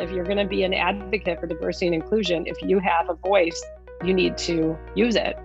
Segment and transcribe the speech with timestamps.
[0.00, 3.14] If you're going to be an advocate for diversity and inclusion, if you have a
[3.16, 3.62] voice,
[4.02, 5.36] you need to use it.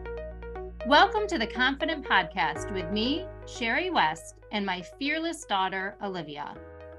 [0.87, 6.55] Welcome to the Confident Podcast with me, Sheri West, and my fearless daughter, Olivia.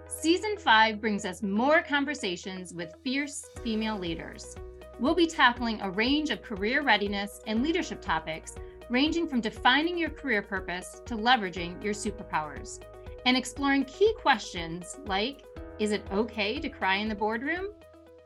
[0.06, 4.54] Season five brings us more conversations with fierce female leaders.
[5.00, 8.54] We'll be tackling a range of career readiness and leadership topics,
[8.90, 12.80] ranging from defining your career purpose to leveraging your superpowers,
[13.24, 15.42] and exploring key questions like
[15.78, 17.66] Is it okay to cry in the boardroom?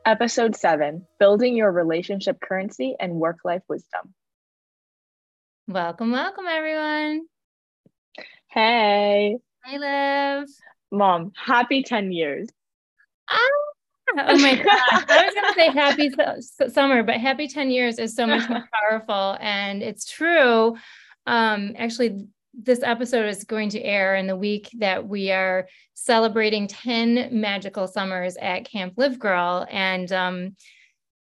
[0.05, 4.13] Episode 7 Building Your Relationship Currency and Work Life Wisdom.
[5.67, 7.23] Welcome, welcome, everyone.
[8.47, 9.35] Hey.
[9.65, 10.47] Hey, Liv.
[10.93, 12.47] Mom, happy 10 years.
[13.29, 13.37] Ah,
[14.17, 14.65] oh my God.
[15.09, 18.49] I was going to say happy su- summer, but happy 10 years is so much
[18.49, 19.37] more powerful.
[19.41, 20.77] And it's true.
[21.27, 26.67] Um, actually, this episode is going to air in the week that we are celebrating
[26.67, 29.65] 10 magical summers at Camp Live Girl.
[29.69, 30.55] And um,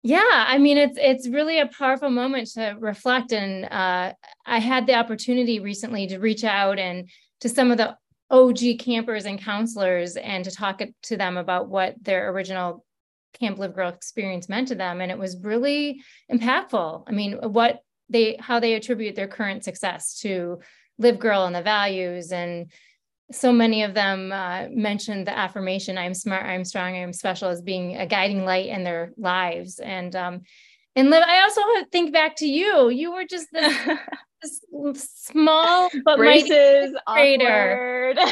[0.03, 3.31] yeah, I mean, it's it's really a powerful moment to reflect.
[3.31, 4.13] And uh,
[4.45, 7.97] I had the opportunity recently to reach out and to some of the
[8.29, 12.85] OG campers and counselors and to talk to them about what their original
[13.39, 15.01] Camp Live Girl experience meant to them.
[15.01, 16.01] And it was really
[16.31, 17.03] impactful.
[17.07, 20.59] I mean, what they, how they attribute their current success to
[20.97, 22.31] Live Girl and the values.
[22.31, 22.71] And
[23.31, 27.61] so many of them uh, mentioned the affirmation, I'm smart, I'm strong, I'm special as
[27.61, 29.79] being a guiding light in their lives.
[29.79, 30.41] And, um,
[30.95, 32.89] and Liv, I also think back to you.
[32.89, 34.61] You were just this
[35.23, 38.17] small but braces awkward.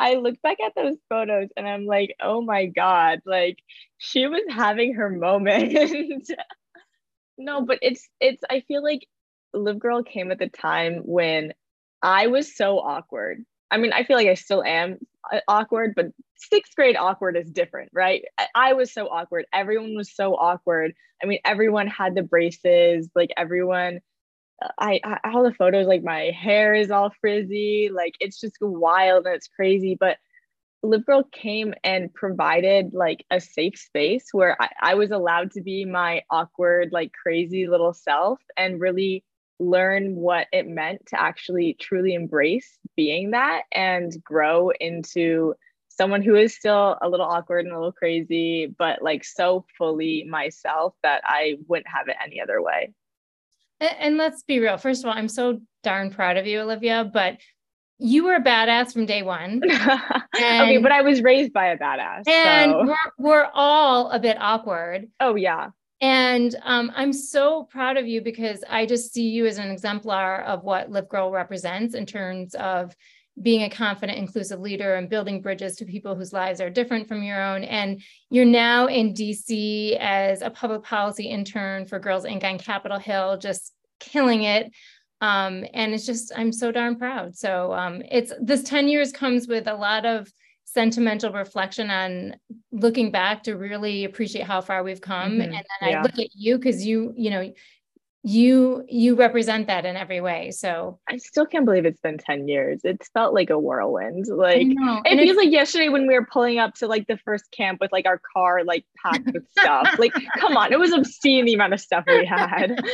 [0.00, 3.58] I look back at those photos and I'm like, oh my god, like
[3.96, 6.30] she was having her moment.
[7.38, 9.06] no, but it's it's I feel like
[9.52, 11.52] Live Girl came at the time when
[12.02, 13.44] I was so awkward.
[13.70, 14.98] I mean, I feel like I still am
[15.32, 18.24] uh, awkward, but sixth grade awkward is different, right?
[18.54, 19.44] I, was so awkward.
[19.52, 20.94] Everyone was so awkward.
[21.22, 24.00] I mean, everyone had the braces, like everyone
[24.78, 29.26] I, I all the photos like my hair is all frizzy like it's just wild
[29.26, 30.18] and it's crazy but
[30.82, 35.60] Live Girl came and provided like a safe space where I, I was allowed to
[35.60, 39.24] be my awkward like crazy little self and really
[39.58, 45.54] learn what it meant to actually truly embrace being that and grow into
[45.88, 50.24] someone who is still a little awkward and a little crazy but like so fully
[50.30, 52.92] myself that I wouldn't have it any other way
[53.80, 54.76] and, and let's be real.
[54.76, 57.38] First of all, I'm so darn proud of you, Olivia, but
[57.98, 59.62] you were a badass from day one.
[60.36, 62.28] okay, but I was raised by a badass.
[62.28, 62.84] And so.
[62.86, 65.08] we're, we're all a bit awkward.
[65.20, 65.70] Oh, yeah.
[66.00, 70.42] And um, I'm so proud of you because I just see you as an exemplar
[70.42, 72.94] of what Live Girl represents in terms of
[73.42, 77.22] being a confident, inclusive leader and building bridges to people whose lives are different from
[77.22, 77.64] your own.
[77.64, 82.44] And you're now in DC as a public policy intern for Girls Inc.
[82.44, 84.72] on Capitol Hill, just killing it.
[85.20, 87.36] Um, and it's just, I'm so darn proud.
[87.36, 90.32] So um, it's this 10 years comes with a lot of
[90.72, 92.36] sentimental reflection on
[92.72, 95.32] looking back to really appreciate how far we've come.
[95.32, 95.40] Mm-hmm.
[95.40, 96.00] And then yeah.
[96.00, 97.52] I look at you because you, you know,
[98.24, 100.50] you you represent that in every way.
[100.50, 102.80] So i still can't believe it's been 10 years.
[102.84, 104.26] It's felt like a whirlwind.
[104.26, 107.80] Like it feels like yesterday when we were pulling up to like the first camp
[107.80, 109.94] with like our car like packed with stuff.
[109.98, 110.72] Like come on.
[110.72, 112.78] It was obscene the amount of stuff we had.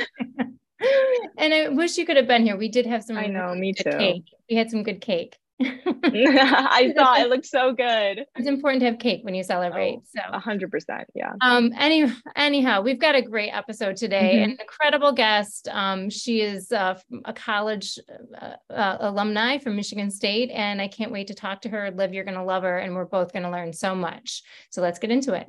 [1.38, 2.58] And i wish you could have been here.
[2.58, 3.54] We did have some i know.
[3.54, 3.90] Me too.
[3.90, 4.24] cake.
[4.50, 8.26] We had some good cake I saw it looked so good.
[8.36, 9.98] It's important to have cake when you celebrate.
[9.98, 11.08] Oh, so a hundred percent.
[11.14, 11.32] Yeah.
[11.40, 14.50] Um, any anyhow, we've got a great episode today, mm-hmm.
[14.52, 15.68] an incredible guest.
[15.68, 17.98] Um, she is uh, a college
[18.40, 21.90] uh, uh, alumni from Michigan State, and I can't wait to talk to her.
[21.92, 24.42] Liv, you're gonna love her, and we're both gonna learn so much.
[24.70, 25.46] So let's get into it.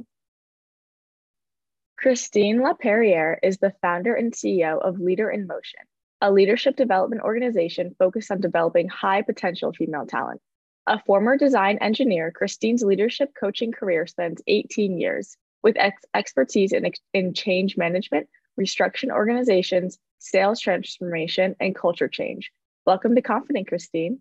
[1.97, 5.81] Christine LaPerriere is the founder and CEO of Leader in Motion
[6.21, 10.41] a leadership development organization focused on developing high potential female talent.
[10.87, 16.89] A former design engineer, Christine's leadership coaching career spans 18 years with ex- expertise in,
[17.13, 18.27] in change management,
[18.59, 22.51] restructuring organizations, sales transformation, and culture change.
[22.85, 24.19] Welcome to Confident, Christine.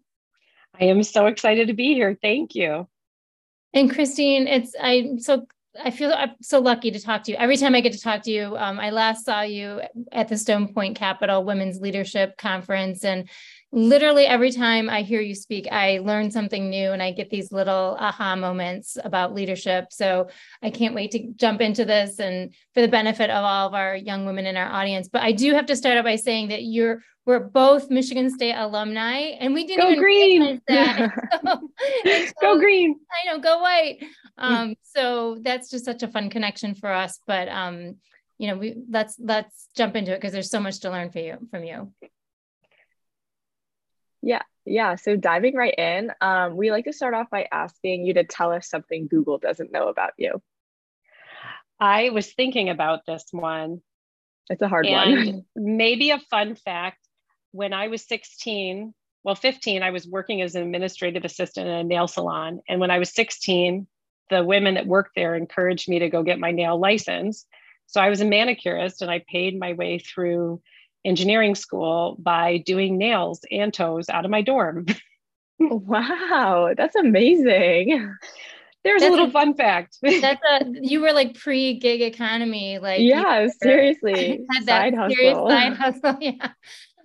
[0.80, 2.18] I am so excited to be here.
[2.20, 2.88] Thank you.
[3.74, 5.46] And Christine, it's I'm so
[5.82, 7.36] I feel I'm so lucky to talk to you.
[7.36, 9.80] Every time I get to talk to you, um, I last saw you
[10.12, 13.28] at the Stone Point Capital Women's Leadership Conference, and
[13.74, 17.50] literally every time I hear you speak, I learn something new and I get these
[17.50, 19.86] little aha moments about leadership.
[19.90, 20.28] So
[20.62, 23.96] I can't wait to jump into this and for the benefit of all of our
[23.96, 25.08] young women in our audience.
[25.08, 28.54] But I do have to start out by saying that you're we're both Michigan State
[28.54, 30.60] alumni, and we didn't go even green.
[30.68, 31.10] that.
[31.44, 31.70] so,
[32.04, 33.00] so, go green.
[33.10, 34.04] I know, go white.
[34.36, 37.18] Um, so that's just such a fun connection for us.
[37.26, 37.96] But um,
[38.36, 41.20] you know, we let's let's jump into it because there's so much to learn for
[41.20, 41.92] you from you.
[44.24, 44.94] Yeah, yeah.
[44.96, 48.52] So diving right in, um, we like to start off by asking you to tell
[48.52, 50.40] us something Google doesn't know about you.
[51.78, 53.82] I was thinking about this one.
[54.48, 55.44] It's a hard one.
[55.54, 56.98] maybe a fun fact
[57.52, 61.84] when I was 16, well, 15, I was working as an administrative assistant in a
[61.84, 62.60] nail salon.
[62.68, 63.86] And when I was 16,
[64.30, 67.46] the women that worked there encouraged me to go get my nail license.
[67.86, 70.62] So I was a manicurist and I paid my way through
[71.04, 74.86] engineering school by doing nails and toes out of my dorm.
[75.60, 78.16] wow, that's amazing.
[78.84, 79.96] There's that's a little a, fun fact.
[80.02, 84.44] That's a you were like pre gig economy, like yeah, seriously.
[84.52, 85.48] Had that side hustle.
[85.48, 86.16] side hustle.
[86.20, 86.50] Yeah.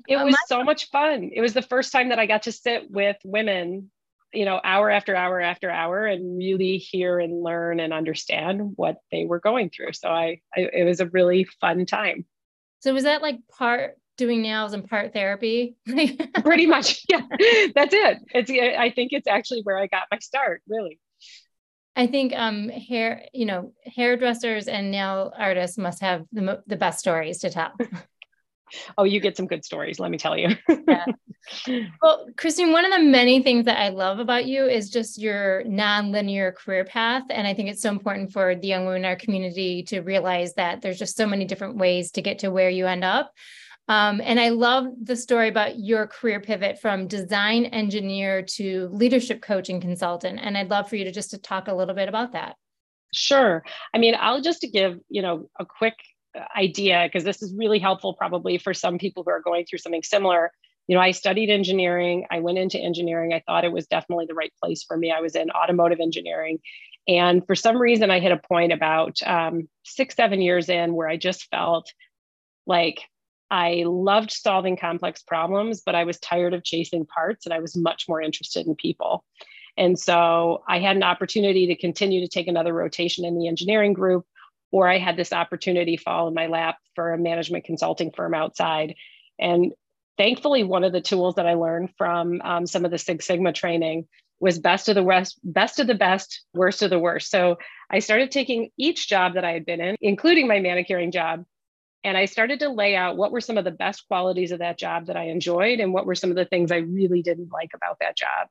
[0.09, 1.29] It was so much fun.
[1.33, 3.91] It was the first time that I got to sit with women,
[4.33, 8.97] you know, hour after hour after hour and really hear and learn and understand what
[9.11, 9.93] they were going through.
[9.93, 12.25] So I, I it was a really fun time.
[12.79, 15.75] So was that like part doing nails and part therapy?
[16.43, 17.05] Pretty much.
[17.09, 17.21] Yeah.
[17.75, 18.17] That's it.
[18.33, 20.99] It's I think it's actually where I got my start, really.
[21.95, 26.99] I think um, hair, you know, hairdressers and nail artists must have the, the best
[26.99, 27.73] stories to tell.
[28.97, 30.55] oh, you get some good stories, let me tell you.
[30.87, 31.05] yeah.
[32.01, 35.63] Well, Christine, one of the many things that I love about you is just your
[35.63, 37.23] non-linear career path.
[37.31, 40.53] And I think it's so important for the young women in our community to realize
[40.55, 43.33] that there's just so many different ways to get to where you end up.
[43.87, 49.41] Um, and I love the story about your career pivot from design engineer to leadership
[49.41, 50.39] coach and consultant.
[50.41, 52.55] And I'd love for you to just to talk a little bit about that.
[53.11, 53.63] Sure.
[53.91, 55.95] I mean, I'll just give, you know, a quick
[56.55, 60.03] idea because this is really helpful probably for some people who are going through something
[60.03, 60.51] similar.
[60.87, 64.33] You know i studied engineering i went into engineering i thought it was definitely the
[64.33, 65.11] right place for me.
[65.11, 66.59] I was in automotive engineering
[67.07, 71.07] and for some reason i hit a point about um, six seven years in where
[71.07, 71.93] i just felt
[72.65, 73.03] like
[73.51, 77.75] i loved solving complex problems but i was tired of chasing parts and i was
[77.75, 79.23] much more interested in people.
[79.77, 83.93] And so i had an opportunity to continue to take another rotation in the engineering
[83.93, 84.25] group
[84.71, 88.95] or I had this opportunity fall in my lap for a management consulting firm outside.
[89.39, 89.73] And
[90.17, 93.53] thankfully, one of the tools that I learned from um, some of the Six Sigma
[93.53, 94.07] training
[94.39, 97.29] was best of the rest, best of the best, worst of the worst.
[97.29, 97.57] So
[97.89, 101.45] I started taking each job that I had been in, including my manicuring job,
[102.03, 104.79] and I started to lay out what were some of the best qualities of that
[104.79, 107.71] job that I enjoyed and what were some of the things I really didn't like
[107.73, 108.47] about that job.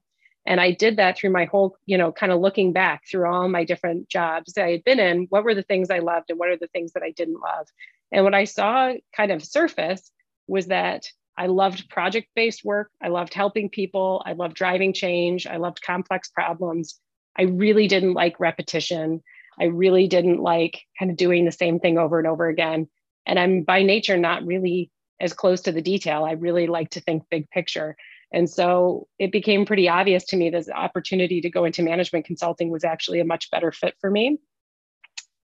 [0.48, 3.50] And I did that through my whole, you know, kind of looking back through all
[3.50, 5.26] my different jobs that I had been in.
[5.28, 7.68] What were the things I loved and what are the things that I didn't love?
[8.10, 10.10] And what I saw kind of surface
[10.46, 11.04] was that
[11.36, 12.90] I loved project based work.
[13.02, 14.22] I loved helping people.
[14.24, 15.46] I loved driving change.
[15.46, 16.98] I loved complex problems.
[17.38, 19.22] I really didn't like repetition.
[19.60, 22.88] I really didn't like kind of doing the same thing over and over again.
[23.26, 24.90] And I'm by nature not really
[25.20, 26.24] as close to the detail.
[26.24, 27.96] I really like to think big picture.
[28.32, 32.26] And so it became pretty obvious to me that the opportunity to go into management
[32.26, 34.38] consulting was actually a much better fit for me.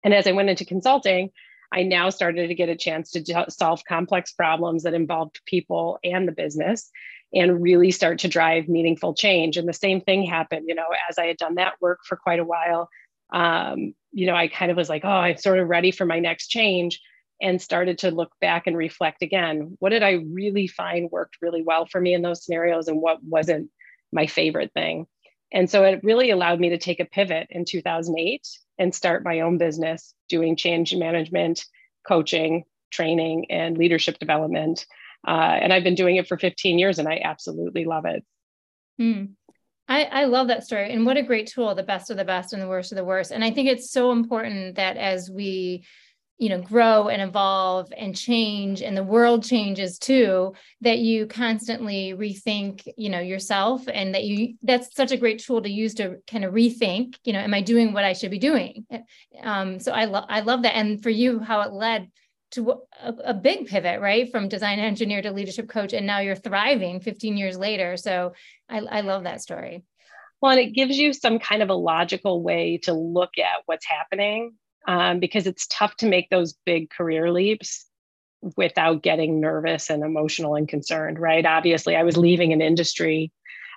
[0.03, 1.31] And as I went into consulting,
[1.73, 6.29] I now started to get a chance to solve complex problems that involved people and
[6.29, 6.91] the business
[7.33, 9.57] and really start to drive meaningful change.
[9.57, 12.39] And the same thing happened, you know, as I had done that work for quite
[12.39, 12.89] a while.
[13.33, 16.21] Um, you know, I kind of was like, oh, I'm sort of ready for my
[16.21, 17.01] next change
[17.41, 21.63] and started to look back and reflect again what did i really find worked really
[21.63, 23.71] well for me in those scenarios and what wasn't
[24.15, 25.07] my favorite thing?
[25.53, 28.47] And so it really allowed me to take a pivot in 2008
[28.79, 31.65] and start my own business doing change management
[32.07, 34.87] coaching training and leadership development.
[35.27, 38.25] Uh, and i've been doing it for 15 years and i absolutely love it.
[39.01, 39.33] Mm.
[39.89, 42.53] I, I love that story and what a great tool the best of the best
[42.53, 43.31] and the worst of the worst.
[43.31, 45.85] And i think it's so important that as we
[46.39, 52.13] you know grow and evolve and change and the world changes too that you constantly
[52.13, 56.17] rethink you know yourself and that you that's such a great tool to use to
[56.27, 58.85] kind of rethink you know am i doing what i should be doing?
[59.43, 62.11] Um, so i love i love that and for you how it led
[62.53, 66.37] to a, a big pivot right from design engineer to leadership coach and now you're
[66.37, 68.33] thriving 15 years later so
[68.69, 69.85] i, I love that story.
[70.41, 73.87] Well and it gives you some kind of a logical way to look at what's
[73.87, 74.55] happening
[74.87, 77.87] um, because it's tough to make those big career leaps
[78.57, 81.47] without getting nervous and emotional and concerned, right?
[81.47, 83.33] Obviously, I was leaving an industry.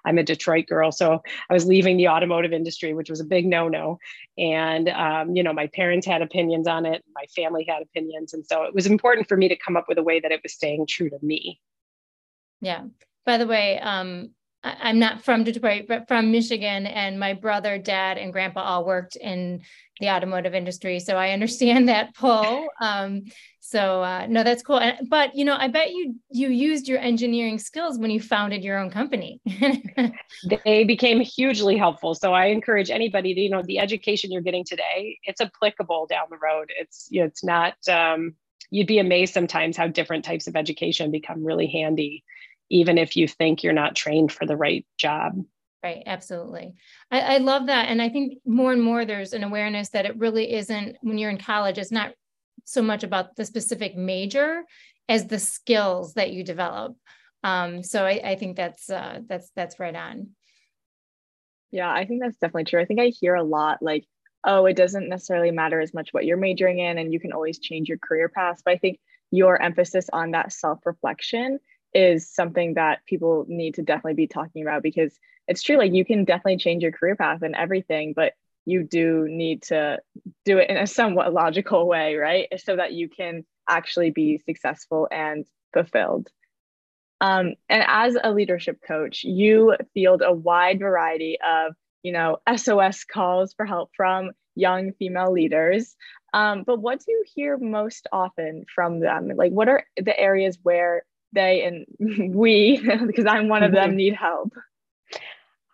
[0.06, 3.46] I'm a Detroit girl, so I was leaving the automotive industry, which was a big
[3.46, 4.00] no-no.
[4.38, 8.46] And um, you know, my parents had opinions on it, my family had opinions, and
[8.46, 10.54] so it was important for me to come up with a way that it was
[10.54, 11.60] staying true to me.
[12.62, 12.86] Yeah.
[13.26, 14.32] By the way, um,
[14.64, 19.16] I'm not from Detroit, but from Michigan, and my brother, dad, and grandpa all worked
[19.16, 19.62] in
[20.00, 22.68] the automotive industry, so I understand that pull.
[22.82, 23.24] Um,
[23.60, 24.82] so uh, no, that's cool.
[25.10, 28.78] But you know, I bet you you used your engineering skills when you founded your
[28.78, 29.42] own company.
[30.66, 32.16] they became hugely helpful.
[32.16, 36.28] So I encourage anybody to you know the education you're getting today, it's applicable down
[36.30, 36.72] the road.
[36.78, 37.76] It's you know, it's not.
[37.88, 38.36] Um,
[38.70, 42.24] you'd be amazed sometimes how different types of education become really handy
[42.70, 45.44] even if you think you're not trained for the right job.
[45.84, 46.74] Right, absolutely.
[47.12, 47.88] I, I, love that.
[47.88, 51.30] And I think more and more there's an awareness that it really isn't when you're
[51.30, 52.14] in college, it's not
[52.66, 54.64] so much about the specific major
[55.08, 56.98] as the skills that you develop.
[57.44, 60.30] Um, so I, I think that's uh, that's that's right on.
[61.72, 62.82] Yeah, I think that's definitely true.
[62.82, 64.06] I think I hear a lot like,
[64.44, 67.60] oh, it doesn't necessarily matter as much what you're majoring in, and you can always
[67.60, 68.62] change your career path.
[68.66, 69.00] But I think
[69.32, 71.60] your emphasis on that self reflection
[71.98, 76.06] is something that people need to definitely be talking about because it's true like you
[76.06, 78.34] can definitely change your career path and everything but
[78.66, 79.98] you do need to
[80.46, 82.48] do it in a somewhat logical way right?
[82.64, 86.30] So that you can actually be successful and fulfilled.
[87.20, 91.74] Um, and as a leadership coach you field a wide variety of
[92.04, 95.96] you know sos calls for help from young female leaders.
[96.32, 99.32] Um, but what do you hear most often from them?
[99.36, 103.98] Like what are the areas where they and we, because I'm one of them, mm-hmm.
[103.98, 104.54] need help.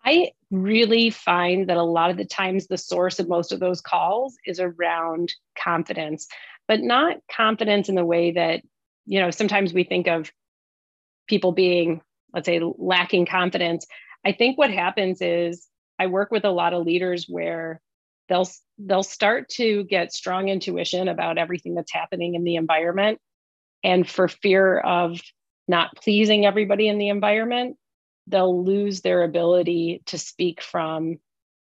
[0.04, 3.80] I really find that a lot of the times the source of most of those
[3.80, 6.26] calls is around confidence,
[6.68, 8.62] but not confidence in the way that,
[9.06, 10.30] you know, sometimes we think of
[11.26, 12.02] people being,
[12.34, 13.86] let's say, lacking confidence.
[14.26, 15.66] I think what happens is
[15.98, 17.80] I work with a lot of leaders where
[18.28, 23.20] they'll they'll start to get strong intuition about everything that's happening in the environment
[23.82, 25.20] and for fear of
[25.66, 27.76] not pleasing everybody in the environment,
[28.26, 31.18] they'll lose their ability to speak from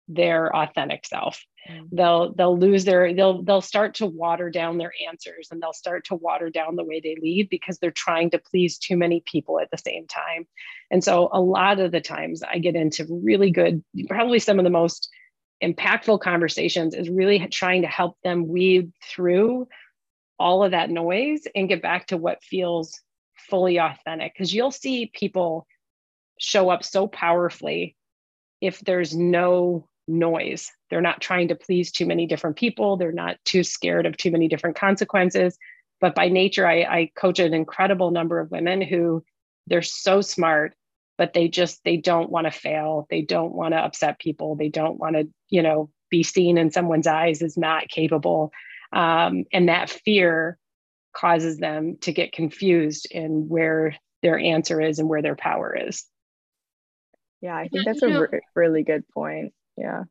[0.08, 1.44] their authentic self.
[1.68, 1.88] Mm.
[1.92, 6.06] They'll they'll lose their they'll they'll start to water down their answers and they'll start
[6.06, 9.60] to water down the way they lead because they're trying to please too many people
[9.60, 10.46] at the same time.
[10.90, 14.64] And so a lot of the times I get into really good probably some of
[14.64, 15.10] the most
[15.62, 19.68] impactful conversations is really trying to help them weed through
[20.38, 23.00] all of that noise and get back to what feels
[23.38, 25.66] fully authentic because you'll see people
[26.38, 27.96] show up so powerfully
[28.60, 30.70] if there's no noise.
[30.90, 32.96] They're not trying to please too many different people.
[32.96, 35.58] They're not too scared of too many different consequences.
[36.00, 39.24] But by nature, I, I coach an incredible number of women who
[39.66, 40.74] they're so smart,
[41.18, 43.06] but they just they don't want to fail.
[43.10, 44.56] They don't want to upset people.
[44.56, 48.52] They don't want to, you know, be seen in someone's eyes as not capable.
[48.92, 50.58] Um, and that fear
[51.18, 56.06] causes them to get confused in where their answer is and where their power is.
[57.40, 59.52] Yeah, I think that's a know, re- really good point.
[59.76, 60.04] Yeah.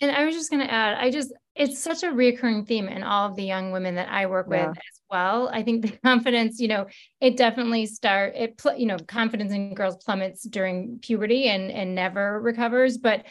[0.00, 3.02] And I was just going to add, I just, it's such a recurring theme in
[3.02, 4.70] all of the young women that I work with yeah.
[4.70, 5.48] as well.
[5.52, 6.86] I think the confidence, you know,
[7.20, 12.40] it definitely start, it, you know, confidence in girls plummets during puberty and, and never
[12.40, 12.96] recovers.
[12.96, 13.26] But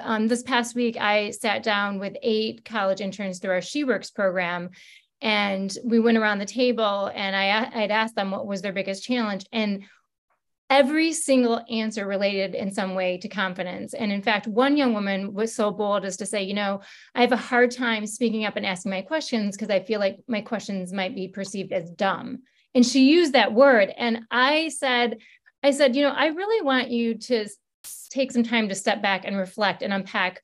[0.00, 4.10] um, this past week, I sat down with eight college interns through our She Works
[4.10, 4.70] program
[5.22, 9.04] and we went around the table and I I'd asked them what was their biggest
[9.04, 9.84] challenge and
[10.68, 13.94] every single answer related in some way to confidence.
[13.94, 16.80] And in fact one young woman was so bold as to say you know
[17.14, 20.18] I have a hard time speaking up and asking my questions because I feel like
[20.28, 22.40] my questions might be perceived as dumb.
[22.74, 25.18] And she used that word and I said
[25.62, 27.48] I said you know I really want you to
[28.10, 30.42] take some time to step back and reflect and unpack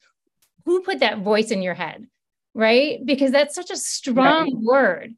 [0.65, 2.07] who put that voice in your head
[2.55, 3.01] right?
[3.05, 4.57] Because that's such a strong right.
[4.57, 5.15] word.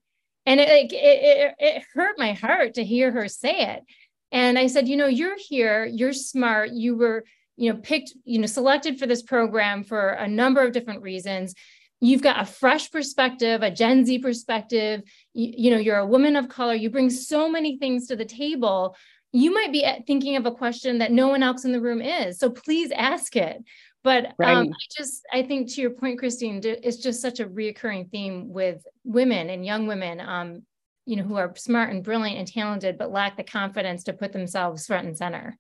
[0.47, 3.83] And it, it, it, it hurt my heart to hear her say it.
[4.31, 7.25] And I said, you know, you're here, you're smart, you were,
[7.57, 11.55] you know, picked, you know, selected for this program for a number of different reasons.
[12.01, 15.03] You've got a fresh perspective, a Gen Z perspective.
[15.33, 16.75] You, you know, you're a woman of color.
[16.75, 18.97] You bring so many things to the table.
[19.33, 22.03] You might be uh, thinking of a question that no one else in the room
[22.03, 22.39] is.
[22.39, 23.65] So please ask it.
[24.05, 24.55] But right.
[24.55, 28.53] um, I just, I think to your point, Christine, it's just such a reoccurring theme
[28.53, 30.63] with women and young women, um,
[31.07, 34.33] you know, who are smart and brilliant and talented, but lack the confidence to put
[34.33, 35.59] themselves front and center.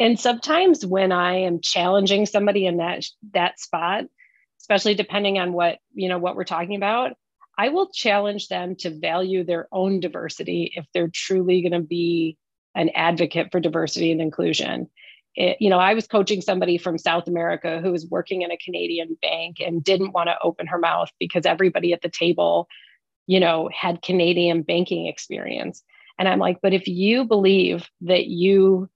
[0.00, 4.06] And sometimes when I am challenging somebody in that that spot,
[4.60, 7.12] especially depending on what you know what we're talking about,
[7.56, 12.38] I will challenge them to value their own diversity if they're truly going to be
[12.74, 14.90] an advocate for diversity and inclusion.
[15.34, 18.56] It, you know, I was coaching somebody from South America who was working in a
[18.56, 22.68] Canadian bank and didn't want to open her mouth because everybody at the table,
[23.26, 25.82] you know, had Canadian banking experience.
[26.18, 28.88] And I'm like, but if you believe that you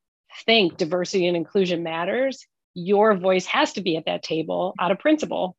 [0.45, 4.99] think diversity and inclusion matters, your voice has to be at that table out of
[4.99, 5.57] principle.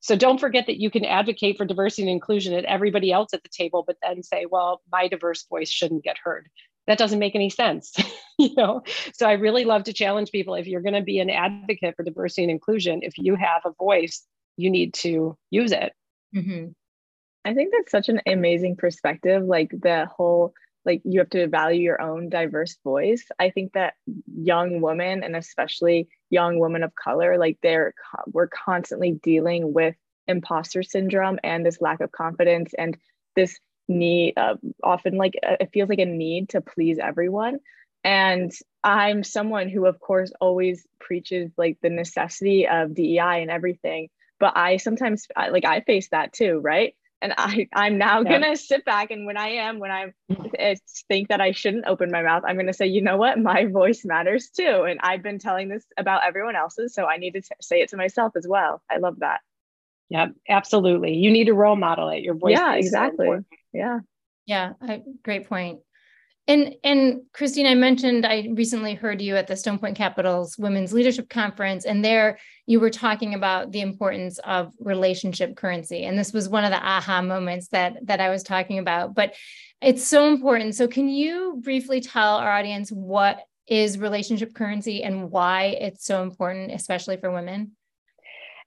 [0.00, 3.42] So don't forget that you can advocate for diversity and inclusion at everybody else at
[3.42, 6.48] the table, but then say, well, my diverse voice shouldn't get heard.
[6.90, 7.94] That doesn't make any sense,
[8.38, 8.82] you know.
[9.14, 12.02] So I really love to challenge people if you're going to be an advocate for
[12.02, 15.92] diversity and inclusion, if you have a voice, you need to use it.
[16.34, 16.72] Mm-hmm.
[17.44, 19.44] I think that's such an amazing perspective.
[19.44, 20.52] Like the whole
[20.84, 23.92] like you have to value your own diverse voice i think that
[24.34, 27.92] young women and especially young women of color like they're
[28.28, 29.94] we're constantly dealing with
[30.26, 32.96] imposter syndrome and this lack of confidence and
[33.36, 37.58] this need uh, often like uh, it feels like a need to please everyone
[38.04, 44.08] and i'm someone who of course always preaches like the necessity of dei and everything
[44.38, 48.30] but i sometimes like i face that too right and I I'm now yeah.
[48.30, 50.12] gonna sit back and when I am when I
[51.08, 54.04] think that I shouldn't open my mouth, I'm gonna say, you know what, my voice
[54.04, 57.48] matters too, and I've been telling this about everyone else's, so I need to t-
[57.60, 58.82] say it to myself as well.
[58.90, 59.40] I love that.
[60.08, 61.14] Yeah, absolutely.
[61.14, 62.22] You need to role model it.
[62.22, 62.52] Your voice.
[62.52, 63.26] Yeah, exactly.
[63.28, 64.00] So yeah.
[64.46, 65.80] Yeah, I, great point.
[66.48, 70.92] And and Christine, I mentioned I recently heard you at the Stone Point Capital's Women's
[70.92, 76.04] Leadership Conference, and there you were talking about the importance of relationship currency.
[76.04, 79.14] And this was one of the aha moments that that I was talking about.
[79.14, 79.34] But
[79.80, 80.74] it's so important.
[80.74, 86.22] So can you briefly tell our audience what is relationship currency and why it's so
[86.24, 87.76] important, especially for women?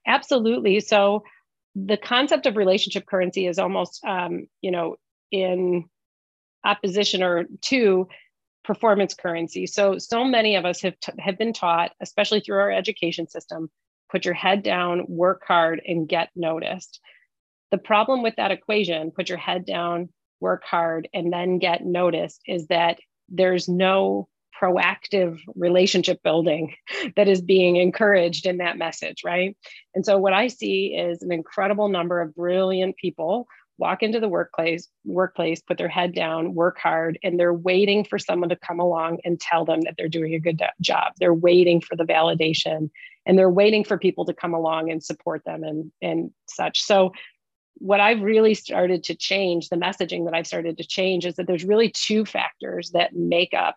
[0.06, 0.80] Absolutely.
[0.80, 1.24] So
[1.74, 4.96] the concept of relationship currency is almost um, you know,
[5.30, 5.84] in
[6.64, 8.08] opposition or to
[8.64, 9.66] performance currency.
[9.66, 13.70] So, so many of us have, t- have been taught, especially through our education system,
[14.10, 17.00] put your head down, work hard, and get noticed.
[17.70, 20.08] The problem with that equation, put your head down,
[20.40, 24.28] work hard, and then get noticed, is that there's no
[24.60, 26.74] proactive relationship building
[27.16, 29.56] that is being encouraged in that message, right?
[29.94, 33.46] And so, what I see is an incredible number of brilliant people
[33.78, 38.18] walk into the workplace workplace put their head down work hard and they're waiting for
[38.18, 41.80] someone to come along and tell them that they're doing a good job they're waiting
[41.80, 42.90] for the validation
[43.26, 47.12] and they're waiting for people to come along and support them and and such so
[47.78, 51.46] what i've really started to change the messaging that i've started to change is that
[51.46, 53.76] there's really two factors that make up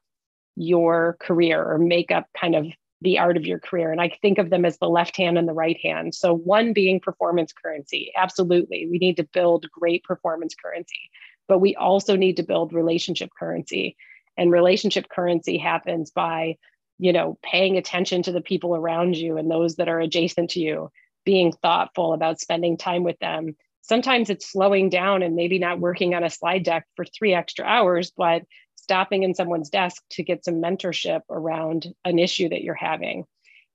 [0.58, 2.66] your career or make up kind of
[3.02, 3.92] the art of your career.
[3.92, 6.16] And I think of them as the left hand and the right hand.
[6.16, 8.12] So, one being performance currency.
[8.18, 8.88] Absolutely.
[8.90, 11.12] We need to build great performance currency,
[11.48, 13.96] but we also need to build relationship currency.
[14.36, 16.58] And relationship currency happens by,
[16.98, 20.60] you know, paying attention to the people around you and those that are adjacent to
[20.60, 20.90] you,
[21.24, 23.56] being thoughtful about spending time with them.
[23.82, 27.64] Sometimes it's slowing down and maybe not working on a slide deck for three extra
[27.64, 28.42] hours, but
[28.88, 33.26] stopping in someone's desk to get some mentorship around an issue that you're having.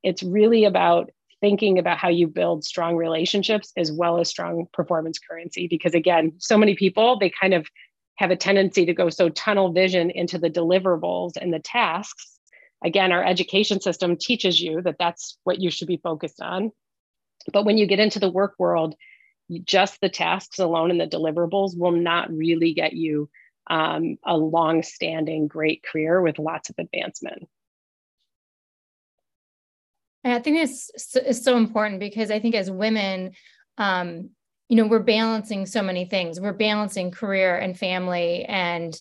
[0.03, 1.11] It's really about
[1.43, 5.67] thinking about how you build strong relationships as well as strong performance currency.
[5.69, 7.67] Because again, so many people, they kind of
[8.17, 12.39] have a tendency to go so tunnel vision into the deliverables and the tasks.
[12.83, 16.71] Again, our education system teaches you that that's what you should be focused on.
[17.53, 18.95] But when you get into the work world,
[19.65, 23.29] just the tasks alone and the deliverables will not really get you
[23.69, 27.49] um, a long-standing great career with lots of advancement.
[30.25, 33.33] I think it's, it's so important because I think as women,
[33.79, 34.31] um,
[34.69, 36.41] you know, we're balancing so many things.
[36.41, 38.99] We're balancing career and family and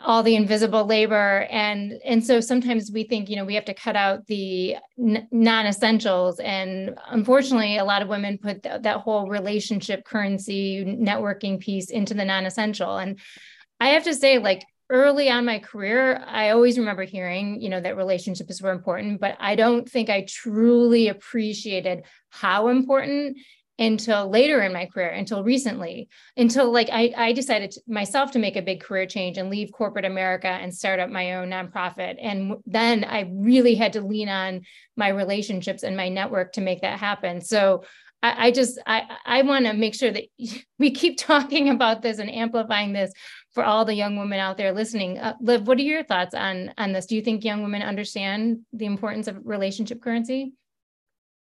[0.00, 3.72] all the invisible labor and and so sometimes we think you know we have to
[3.72, 9.26] cut out the n- non-essentials and unfortunately a lot of women put th- that whole
[9.28, 13.18] relationship currency networking piece into the non-essential and
[13.80, 17.80] I have to say, like early on my career, I always remember hearing, you know,
[17.80, 23.38] that relationships were important, but I don't think I truly appreciated how important
[23.78, 28.38] until later in my career, until recently, until like I, I decided to, myself to
[28.38, 32.16] make a big career change and leave corporate America and start up my own nonprofit.
[32.20, 34.62] And then I really had to lean on
[34.96, 37.42] my relationships and my network to make that happen.
[37.42, 37.84] So
[38.22, 40.24] I, I just I I want to make sure that
[40.78, 43.12] we keep talking about this and amplifying this
[43.56, 45.16] for all the young women out there listening.
[45.16, 47.06] Uh, Liv, what are your thoughts on on this?
[47.06, 50.52] Do you think young women understand the importance of relationship currency?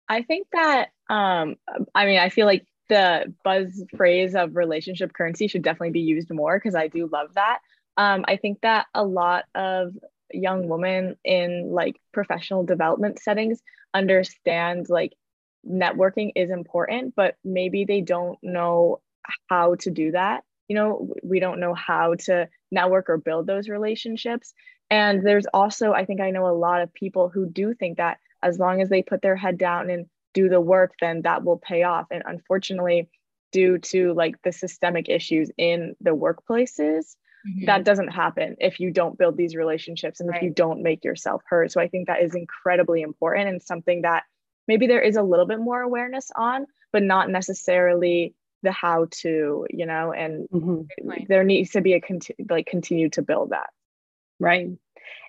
[0.07, 1.57] I think that um,
[1.93, 6.31] I mean I feel like the buzz phrase of relationship currency should definitely be used
[6.31, 7.59] more because I do love that.
[7.97, 9.91] Um, I think that a lot of
[10.31, 13.61] young women in like professional development settings
[13.93, 15.11] understand like
[15.69, 19.01] networking is important, but maybe they don't know
[19.49, 20.45] how to do that.
[20.67, 24.53] You know, we don't know how to network or build those relationships.
[24.89, 28.19] And there's also, I think I know a lot of people who do think that
[28.41, 31.57] as long as they put their head down and do the work, then that will
[31.57, 32.07] pay off.
[32.11, 33.09] And unfortunately,
[33.51, 37.15] due to like the systemic issues in the workplaces,
[37.47, 37.65] mm-hmm.
[37.65, 40.37] that doesn't happen if you don't build these relationships and right.
[40.37, 41.71] if you don't make yourself heard.
[41.71, 44.23] So I think that is incredibly important and something that
[44.67, 49.65] maybe there is a little bit more awareness on, but not necessarily the how to,
[49.69, 51.23] you know, and mm-hmm.
[51.27, 53.69] there needs to be a conti- like continue to build that.
[54.39, 54.69] Right.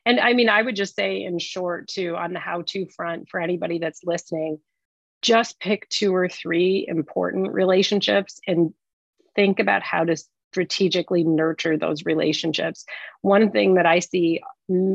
[0.04, 3.28] And I mean, I would just say in short too, on the how to front
[3.28, 4.58] for anybody that's listening,
[5.22, 8.72] just pick two or three important relationships and
[9.34, 10.16] think about how to
[10.52, 12.84] strategically nurture those relationships.
[13.20, 14.40] One thing that I see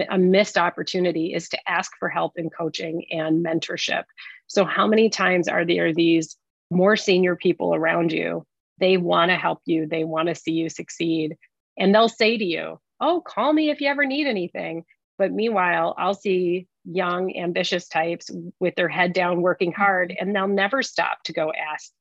[0.09, 4.03] a missed opportunity is to ask for help in coaching and mentorship.
[4.47, 6.37] So, how many times are there these
[6.73, 8.45] more senior people around you?
[8.79, 11.37] They want to help you, they want to see you succeed.
[11.77, 14.85] And they'll say to you, Oh, call me if you ever need anything.
[15.17, 20.47] But meanwhile, I'll see young, ambitious types with their head down working hard, and they'll
[20.47, 21.91] never stop to go ask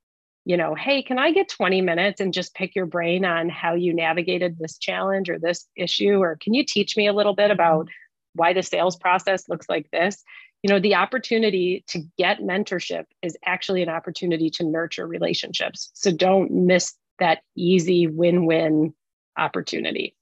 [0.44, 3.74] you know, hey, can I get 20 minutes and just pick your brain on how
[3.74, 6.16] you navigated this challenge or this issue?
[6.16, 7.88] Or can you teach me a little bit about
[8.34, 10.24] why the sales process looks like this?
[10.62, 15.90] You know, the opportunity to get mentorship is actually an opportunity to nurture relationships.
[15.94, 18.94] So don't miss that easy win win
[19.36, 20.14] opportunity.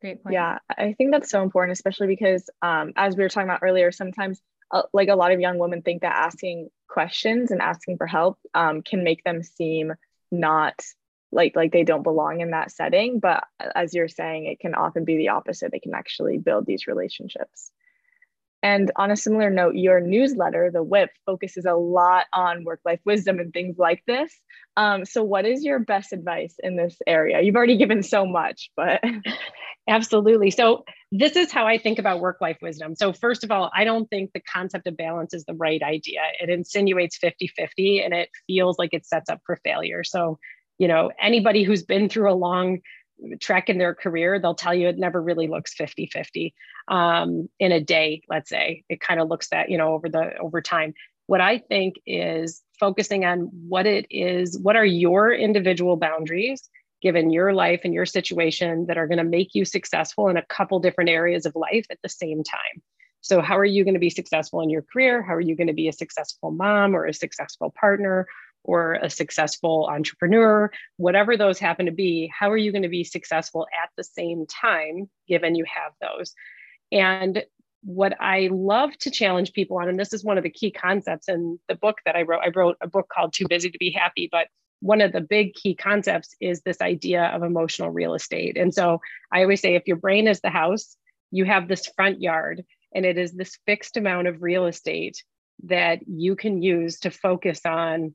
[0.00, 0.34] Great point.
[0.34, 3.90] Yeah, I think that's so important, especially because um, as we were talking about earlier,
[3.92, 8.06] sometimes uh, like a lot of young women think that asking questions and asking for
[8.06, 9.94] help um, can make them seem
[10.30, 10.82] not
[11.32, 15.04] like like they don't belong in that setting but as you're saying it can often
[15.04, 17.70] be the opposite they can actually build these relationships
[18.62, 23.00] and on a similar note your newsletter the whip focuses a lot on work life
[23.04, 24.32] wisdom and things like this
[24.76, 28.70] um, so what is your best advice in this area you've already given so much
[28.76, 29.00] but
[29.88, 30.50] Absolutely.
[30.50, 32.96] So, this is how I think about work life wisdom.
[32.96, 36.20] So, first of all, I don't think the concept of balance is the right idea.
[36.40, 40.02] It insinuates 50 50 and it feels like it sets up for failure.
[40.02, 40.38] So,
[40.78, 42.80] you know, anybody who's been through a long
[43.40, 46.54] trek in their career, they'll tell you it never really looks 50 50
[46.88, 48.84] um, in a day, let's say.
[48.88, 50.94] It kind of looks that, you know, over the over time.
[51.26, 56.68] What I think is focusing on what it is, what are your individual boundaries?
[57.02, 60.46] given your life and your situation that are going to make you successful in a
[60.46, 62.82] couple different areas of life at the same time.
[63.20, 65.22] So, how are you going to be successful in your career?
[65.22, 68.26] How are you going to be a successful mom or a successful partner
[68.66, 70.70] or a successful entrepreneur?
[70.96, 74.46] Whatever those happen to be, how are you going to be successful at the same
[74.46, 76.34] time, given you have those?
[76.92, 77.44] And
[77.82, 81.28] what I love to challenge people on, and this is one of the key concepts
[81.28, 83.90] in the book that I wrote, I wrote a book called Too Busy to Be
[83.90, 84.48] Happy, but
[84.80, 88.56] one of the big key concepts is this idea of emotional real estate.
[88.56, 89.00] And so
[89.32, 90.96] I always say if your brain is the house,
[91.30, 95.22] you have this front yard, and it is this fixed amount of real estate
[95.64, 98.14] that you can use to focus on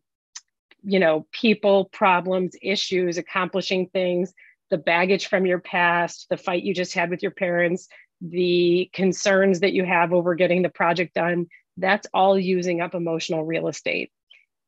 [0.83, 4.33] you know people problems issues accomplishing things
[4.69, 7.87] the baggage from your past the fight you just had with your parents
[8.21, 13.43] the concerns that you have over getting the project done that's all using up emotional
[13.43, 14.11] real estate.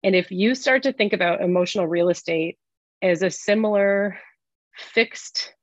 [0.03, 2.57] And if you start to think about emotional real estate
[3.01, 4.19] as a similar
[4.75, 5.53] fixed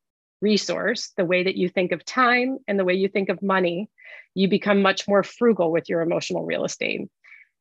[0.41, 3.91] resource, the way that you think of time and the way you think of money,
[4.35, 7.03] you become much more frugal with your emotional real estate,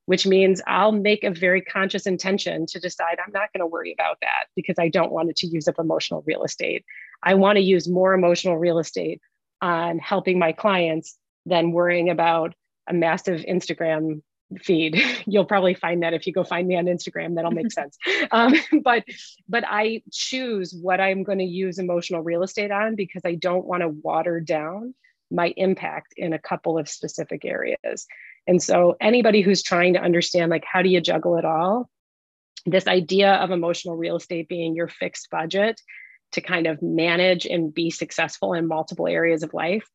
[0.10, 3.93] which means I'll make a very conscious intention to decide I'm not going to worry
[3.93, 6.84] about that because I don't want it to use up emotional real estate.
[7.22, 9.22] I want to use more emotional real estate
[9.62, 12.56] on helping my clients than worrying about
[12.88, 14.24] a massive Instagram
[14.60, 15.00] feed.
[15.28, 17.95] You'll probably find that if you go find me on instagram that'll make sense.
[18.32, 19.04] Um, but
[19.48, 23.67] but i choose what i'm going to use emotional real estate on because i don't
[23.67, 24.95] want to water down
[25.30, 28.08] my impact in a couple of specific areas
[28.47, 31.89] and so anybody who's trying to understand like how do you juggle it all
[32.65, 35.80] this idea of emotional real estate being your fixed budget
[36.32, 39.88] to kind of manage and be successful in multiple areas of life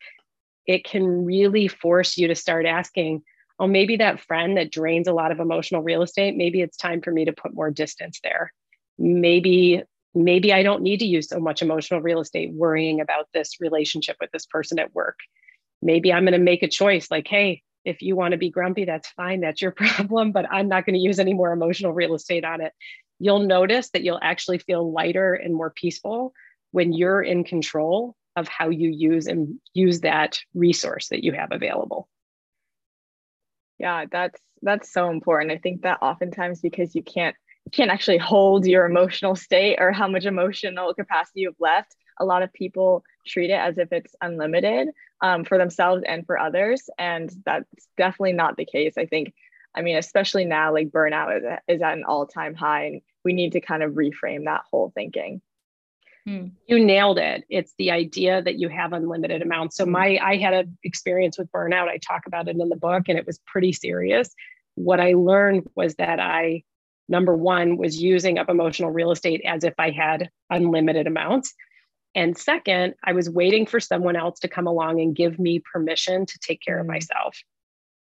[0.66, 3.22] it can really force you to start asking
[3.58, 7.00] oh, maybe that friend that drains a lot of emotional real estate, maybe it's time
[7.00, 8.52] for me to put more distance there.
[8.98, 9.82] Maybe
[10.16, 14.16] maybe I don't need to use so much emotional real estate worrying about this relationship
[14.20, 15.18] with this person at work.
[15.82, 18.84] Maybe I'm going to make a choice like, hey, if you want to be grumpy,
[18.84, 19.40] that's fine.
[19.40, 22.60] That's your problem, but I'm not going to use any more emotional real estate on
[22.60, 22.72] it.
[23.18, 26.32] you'll notice that you'll actually feel lighter and more peaceful
[26.72, 31.52] when you're in control of how you use and use that resource that you have
[31.52, 32.08] available.
[33.78, 35.52] Yeah, that's that's so important.
[35.52, 37.36] I think that oftentimes because you can't
[37.72, 42.42] can't actually hold your emotional state or how much emotional capacity you've left, a lot
[42.42, 44.88] of people treat it as if it's unlimited
[45.20, 46.88] um, for themselves and for others.
[46.98, 48.94] And that's definitely not the case.
[48.98, 49.32] I think,
[49.74, 53.32] I mean, especially now, like burnout is, is at an all time high, and we
[53.32, 55.40] need to kind of reframe that whole thinking.
[56.26, 56.48] Hmm.
[56.66, 57.44] You nailed it.
[57.50, 59.76] It's the idea that you have unlimited amounts.
[59.76, 59.92] So hmm.
[59.92, 61.88] my I had an experience with burnout.
[61.88, 64.30] I talk about it in the book and it was pretty serious.
[64.74, 66.62] What I learned was that I
[67.08, 71.54] number 1 was using up emotional real estate as if I had unlimited amounts.
[72.14, 76.26] And second, I was waiting for someone else to come along and give me permission
[76.26, 76.92] to take care of hmm.
[76.92, 77.38] myself.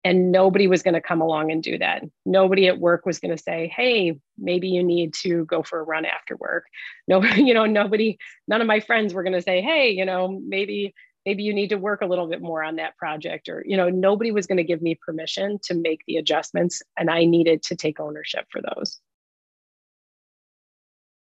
[0.04, 2.02] And nobody was going to come along and do that.
[2.26, 5.84] Nobody at work was going to say hey maybe you need to go for a
[5.84, 6.66] run after work.
[7.08, 10.40] No you know nobody none of my friends were going to say hey you know
[10.48, 10.94] maybe
[11.26, 13.90] maybe you need to work a little bit more on that project or you know
[13.90, 17.76] nobody was going to give me permission to make the adjustments and i needed to
[17.76, 19.00] take ownership for those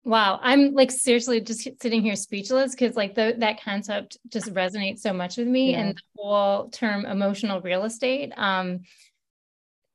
[0.06, 5.00] Wow, I'm like seriously just sitting here speechless because like the, that concept just resonates
[5.00, 5.80] so much with me, yeah.
[5.80, 8.32] and the whole term emotional real estate.
[8.38, 8.82] Um,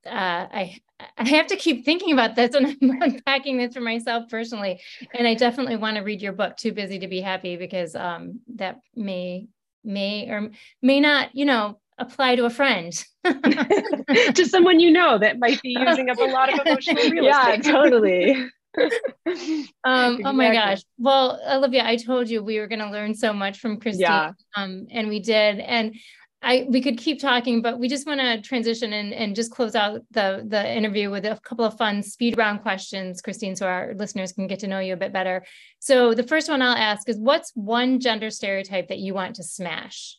[0.05, 0.11] uh,
[0.53, 0.81] I
[1.17, 4.81] I have to keep thinking about this and I'm unpacking this for myself personally,
[5.15, 6.57] and I definitely want to read your book.
[6.57, 9.47] Too busy to be happy because um, that may
[9.85, 10.51] may or
[10.83, 12.93] may not, you know, apply to a friend.
[13.25, 17.65] to someone you know that might be using up a lot of emotional real estate.
[17.65, 18.95] Yeah, totally um,
[19.27, 20.25] exactly.
[20.25, 20.83] Oh my gosh.
[20.99, 24.33] Well, Olivia, I told you we were going to learn so much from Christine, yeah.
[24.57, 25.59] um, and we did.
[25.59, 25.97] And
[26.43, 29.75] I we could keep talking, but we just want to transition and, and just close
[29.75, 33.95] out the the interview with a couple of fun speed round questions, Christine, so our
[33.95, 35.45] listeners can get to know you a bit better.
[35.81, 39.43] So the first one I'll ask is, what's one gender stereotype that you want to
[39.43, 40.17] smash?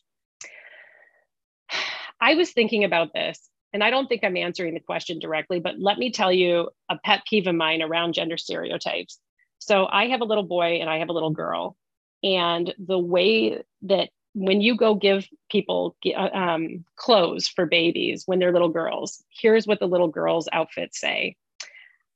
[2.20, 5.78] I was thinking about this and I don't think I'm answering the question directly, but
[5.78, 9.18] let me tell you a pet peeve of mine around gender stereotypes.
[9.58, 11.76] So I have a little boy and I have a little girl.
[12.22, 18.38] And the way that when you go give people uh, um, clothes for babies when
[18.38, 21.36] they're little girls, here's what the little girls' outfits say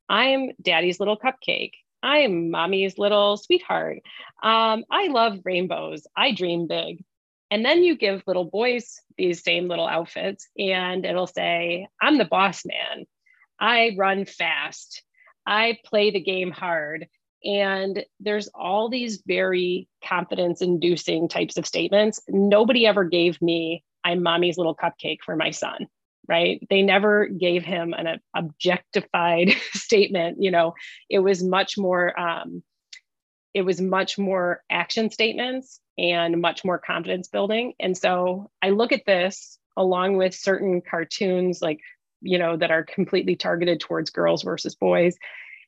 [0.09, 1.73] I'm daddy's little cupcake.
[2.03, 3.99] I am mommy's little sweetheart.
[4.42, 6.07] Um, I love rainbows.
[6.16, 7.05] I dream big.
[7.50, 12.24] And then you give little boys these same little outfits, and it'll say, I'm the
[12.24, 13.06] boss man.
[13.61, 15.02] I run fast.
[15.46, 17.06] I play the game hard.
[17.44, 22.20] And there's all these very confidence inducing types of statements.
[22.28, 25.87] Nobody ever gave me, I'm mommy's little cupcake for my son,
[26.28, 26.61] right?
[26.68, 30.42] They never gave him an objectified statement.
[30.42, 30.74] You know,
[31.09, 32.64] it was much more, um,
[33.54, 37.74] it was much more action statements and much more confidence building.
[37.80, 41.80] And so I look at this along with certain cartoons, like,
[42.20, 45.16] you know, that are completely targeted towards girls versus boys.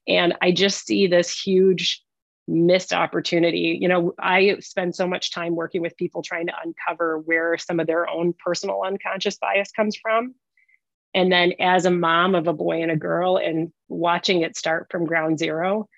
[0.07, 2.03] And I just see this huge
[2.47, 3.79] missed opportunity.
[3.81, 7.79] You know, I spend so much time working with people trying to uncover where some
[7.79, 10.35] of their own personal unconscious bias comes from.
[11.15, 14.89] And then as a mom of a boy and a girl and watching it start
[14.91, 15.89] from ground zero,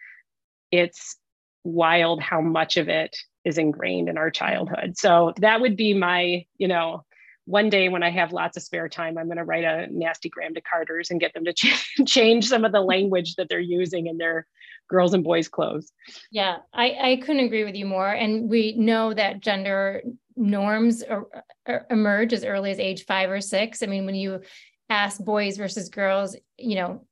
[0.72, 1.16] it's
[1.62, 4.96] wild how much of it is ingrained in our childhood.
[4.96, 7.04] So that would be my, you know,
[7.46, 10.28] one day when I have lots of spare time, I'm going to write a nasty
[10.28, 13.58] gram to Carter's and get them to ch- change some of the language that they're
[13.58, 14.46] using in their
[14.88, 15.90] girls and boys clothes.
[16.30, 18.08] Yeah, I, I couldn't agree with you more.
[18.08, 20.02] And we know that gender
[20.36, 21.26] norms are,
[21.66, 23.82] are emerge as early as age five or six.
[23.82, 24.40] I mean, when you
[24.88, 27.06] ask boys versus girls, you know,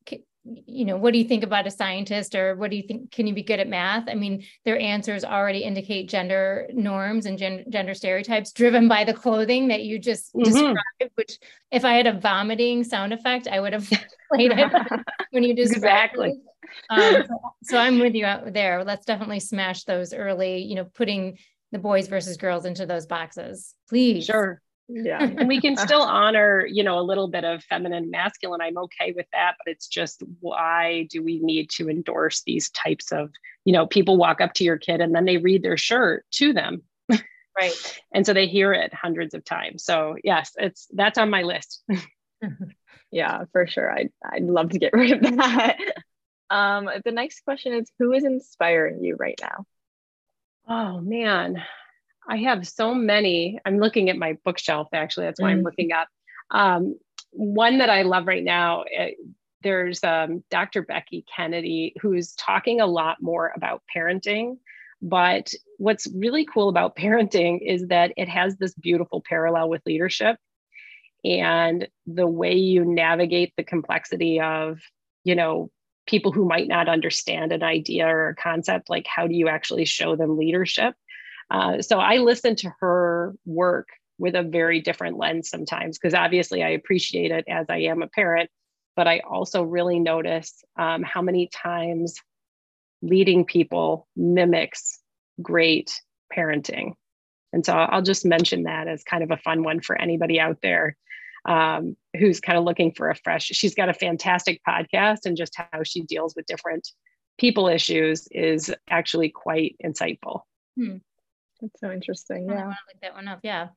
[0.66, 3.10] you know, what do you think about a scientist or what do you think?
[3.10, 4.08] Can you be good at math?
[4.08, 9.14] I mean, their answers already indicate gender norms and gen- gender stereotypes driven by the
[9.14, 10.44] clothing that you just mm-hmm.
[10.44, 11.38] described, which
[11.70, 13.88] if I had a vomiting sound effect, I would have
[14.32, 14.72] played it
[15.30, 16.40] when you described exactly.
[16.90, 18.84] Um, so, so I'm with you out there.
[18.84, 21.38] Let's definitely smash those early, you know, putting
[21.72, 24.24] the boys versus girls into those boxes, please.
[24.24, 25.22] Sure yeah.
[25.22, 28.60] And we can still honor you know a little bit of feminine masculine.
[28.60, 33.12] I'm okay with that but it's just why do we need to endorse these types
[33.12, 33.30] of
[33.64, 36.52] you know people walk up to your kid and then they read their shirt to
[36.52, 36.82] them.
[37.10, 38.00] Right.
[38.14, 39.84] And so they hear it hundreds of times.
[39.84, 41.82] So yes it's that's on my list.
[43.10, 43.90] Yeah for sure.
[43.90, 45.78] I'd, I'd love to get rid of that.
[46.50, 49.64] Um the next question is who is inspiring you right now?
[50.68, 51.62] Oh man
[52.28, 53.58] I have so many.
[53.64, 55.26] I'm looking at my bookshelf actually.
[55.26, 55.52] That's why mm.
[55.52, 56.08] I'm looking up.
[56.50, 56.96] Um,
[57.30, 59.16] one that I love right now, it,
[59.62, 60.82] there's um, Dr.
[60.82, 64.58] Becky Kennedy, who's talking a lot more about parenting.
[65.00, 70.36] But what's really cool about parenting is that it has this beautiful parallel with leadership
[71.24, 74.78] and the way you navigate the complexity of,
[75.24, 75.70] you know,
[76.06, 79.84] people who might not understand an idea or a concept, like how do you actually
[79.84, 80.94] show them leadership?
[81.50, 86.62] Uh, so I listen to her work with a very different lens sometimes, because obviously
[86.62, 88.50] I appreciate it as I am a parent,
[88.96, 92.16] but I also really notice um, how many times
[93.00, 94.98] leading people mimics
[95.40, 95.92] great
[96.36, 96.94] parenting.
[97.52, 100.58] And so I'll just mention that as kind of a fun one for anybody out
[100.62, 100.96] there
[101.46, 103.46] um, who's kind of looking for a fresh.
[103.46, 106.88] She's got a fantastic podcast, and just how she deals with different
[107.38, 110.42] people issues is actually quite insightful.
[110.76, 110.96] Hmm.
[111.60, 112.46] That's so interesting.
[112.48, 113.40] Yeah, I want to look that one up.
[113.42, 113.68] Yeah.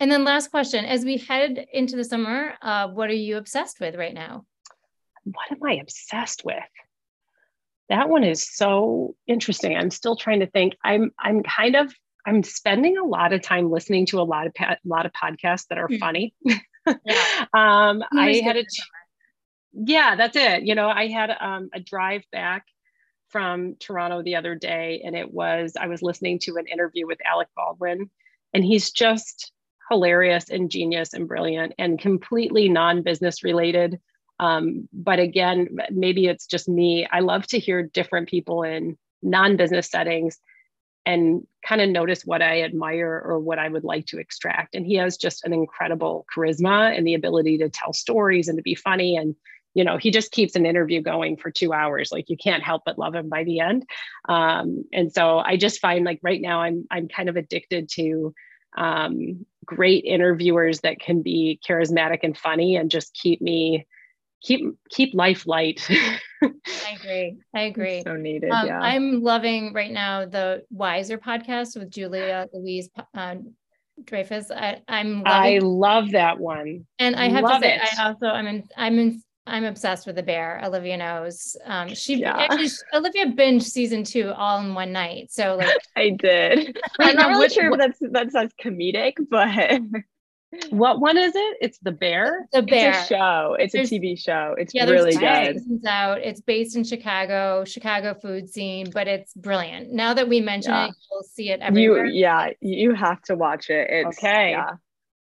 [0.00, 3.80] And then last question: As we head into the summer, uh, what are you obsessed
[3.80, 4.44] with right now?
[5.24, 6.62] what am I obsessed with?
[7.88, 9.76] That one is so interesting.
[9.76, 10.74] I'm still trying to think.
[10.82, 11.92] I'm I'm kind of
[12.26, 15.66] I'm spending a lot of time listening to a lot of a lot of podcasts
[15.68, 15.98] that are mm-hmm.
[15.98, 16.34] funny.
[16.44, 16.58] Yeah.
[16.86, 18.64] um, I had a
[19.72, 20.62] yeah, that's it.
[20.62, 22.66] You know, I had um, a drive back
[23.34, 27.18] from Toronto the other day, and it was I was listening to an interview with
[27.26, 28.08] Alec Baldwin,
[28.52, 29.50] and he's just
[29.90, 33.98] hilarious and genius and brilliant and completely non-business related
[34.40, 37.06] um, but again, maybe it's just me.
[37.10, 40.38] I love to hear different people in non business settings
[41.06, 44.74] and kind of notice what I admire or what I would like to extract.
[44.74, 48.62] And he has just an incredible charisma and the ability to tell stories and to
[48.62, 49.16] be funny.
[49.16, 49.36] And,
[49.74, 52.12] you know, he just keeps an interview going for two hours.
[52.12, 53.84] Like you can't help but love him by the end.
[54.28, 58.34] Um, and so I just find like right now I'm I'm kind of addicted to
[58.76, 63.86] um, great interviewers that can be charismatic and funny and just keep me
[64.44, 65.88] keep keep life light.
[65.90, 67.38] I agree.
[67.54, 68.02] I agree.
[68.04, 68.50] So needed.
[68.50, 68.80] Um, yeah.
[68.80, 73.36] I'm loving right now the Wiser podcast with Julia Louise uh,
[74.04, 74.50] Dreyfus.
[74.50, 75.22] I, I'm.
[75.24, 76.86] I love that one.
[76.98, 77.98] And I have love to say, it.
[77.98, 78.68] I also I'm in.
[78.76, 79.22] I'm in.
[79.46, 80.60] I'm obsessed with the bear.
[80.64, 81.56] Olivia knows.
[81.64, 82.36] Um, she yeah.
[82.36, 85.30] actually Olivia binged season two all in one night.
[85.30, 86.78] So like I did.
[86.98, 89.82] I'm not really sure if that's that's that's comedic, but
[90.70, 91.58] what one is it?
[91.60, 92.48] It's the Bear.
[92.52, 92.90] The Bear.
[92.90, 93.56] It's a show.
[93.58, 94.54] It's there's, a TV show.
[94.56, 95.58] It's yeah, really good.
[95.58, 96.22] Seasons out.
[96.22, 99.92] It's based in Chicago, Chicago food scene, but it's brilliant.
[99.92, 100.86] Now that we mention yeah.
[100.86, 102.06] it, you'll see it everywhere.
[102.06, 103.88] You, yeah, you have to watch it.
[103.90, 104.52] It's, okay.
[104.52, 104.70] Yeah.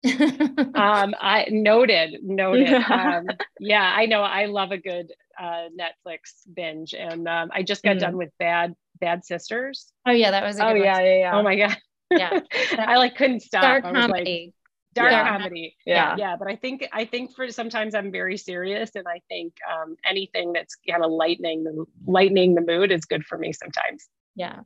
[0.05, 2.69] Um, I noted, noted.
[2.69, 3.21] Yeah.
[3.21, 4.21] Um, yeah, I know.
[4.21, 7.99] I love a good uh, Netflix binge, and um, I just got mm.
[7.99, 9.91] done with Bad Bad Sisters.
[10.05, 10.59] Oh yeah, that was.
[10.59, 11.31] oh yeah, yeah, yeah.
[11.33, 11.77] Oh my god.
[12.11, 12.41] Yeah,
[12.77, 13.63] I like couldn't stop.
[13.63, 14.45] Dark comedy.
[14.45, 14.53] Like,
[14.93, 15.27] dark yeah.
[15.27, 16.15] comedy yeah.
[16.17, 19.95] yeah but i think i think for sometimes i'm very serious and i think um,
[20.07, 24.59] anything that's kind of lightening the lightening the mood is good for me sometimes yeah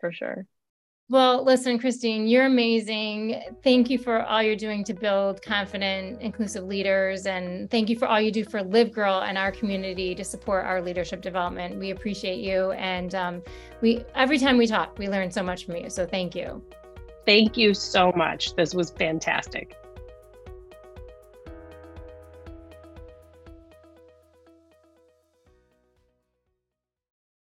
[0.00, 0.46] for sure
[1.08, 6.64] well listen christine you're amazing thank you for all you're doing to build confident inclusive
[6.64, 10.64] leaders and thank you for all you do for LiveGirl and our community to support
[10.64, 13.42] our leadership development we appreciate you and um,
[13.80, 16.60] we every time we talk we learn so much from you so thank you
[17.26, 18.54] Thank you so much.
[18.54, 19.76] This was fantastic.